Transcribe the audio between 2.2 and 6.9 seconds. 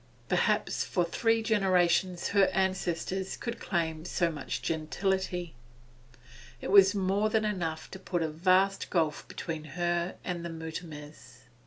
her ancestors could claim so much gentility; it